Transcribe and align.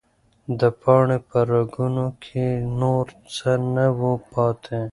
د 0.59 0.61
پاڼې 0.81 1.17
په 1.29 1.39
رګونو 1.51 2.05
کې 2.23 2.45
نور 2.79 3.05
څه 3.35 3.51
نه 3.75 3.85
وو 3.97 4.13
پاتې. 4.31 4.79